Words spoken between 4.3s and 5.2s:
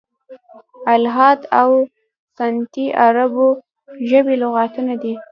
لغتونه دي.